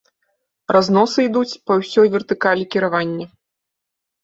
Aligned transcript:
Разносы 0.75 1.19
ідуць 1.29 1.59
па 1.69 1.77
ўсёй 1.83 2.07
вертыкалі 2.15 2.67
кіравання. 2.77 3.31